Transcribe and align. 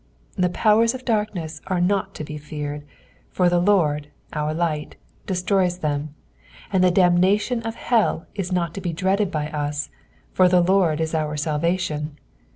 The 0.35 0.49
powers 0.49 0.95
of 0.95 1.05
darkness 1.05 1.61
are 1.67 1.79
not 1.79 2.15
to 2.15 2.23
be 2.23 2.39
feared,» 2.39 2.83
the 3.35 3.59
Lord, 3.59 4.07
our 4.33 4.51
light, 4.51 4.95
destroys 5.27 5.77
them; 5.77 6.15
and 6.73 6.83
the 6.83 6.89
damnation 6.89 7.61
of 7.61 7.75
hell 7.75 8.25
is 8.33 8.51
not 8.51 8.73
to 8.73 8.81
be 8.81 8.93
dreaded 8.93 9.29
by 9.29 9.49
us, 9.49 9.91
for 10.33 10.49
the 10.49 10.63
X«rd 10.63 11.01
is 11.01 11.13
our 11.13 11.37
salvation. 11.37 12.17